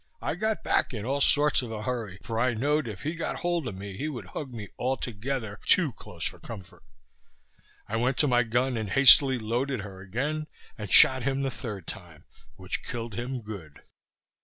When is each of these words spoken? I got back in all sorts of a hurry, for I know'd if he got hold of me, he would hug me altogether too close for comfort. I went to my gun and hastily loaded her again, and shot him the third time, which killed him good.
I 0.19 0.33
got 0.33 0.63
back 0.63 0.95
in 0.95 1.05
all 1.05 1.21
sorts 1.21 1.61
of 1.61 1.71
a 1.71 1.83
hurry, 1.83 2.17
for 2.23 2.39
I 2.39 2.55
know'd 2.55 2.87
if 2.87 3.03
he 3.03 3.13
got 3.13 3.41
hold 3.41 3.67
of 3.67 3.77
me, 3.77 3.97
he 3.97 4.09
would 4.09 4.25
hug 4.29 4.51
me 4.51 4.69
altogether 4.79 5.59
too 5.67 5.91
close 5.91 6.25
for 6.25 6.39
comfort. 6.39 6.81
I 7.87 7.97
went 7.97 8.17
to 8.17 8.27
my 8.27 8.41
gun 8.41 8.77
and 8.77 8.89
hastily 8.89 9.37
loaded 9.37 9.81
her 9.81 10.01
again, 10.01 10.47
and 10.75 10.91
shot 10.91 11.21
him 11.21 11.43
the 11.43 11.51
third 11.51 11.85
time, 11.85 12.25
which 12.55 12.81
killed 12.83 13.13
him 13.13 13.41
good. 13.43 13.83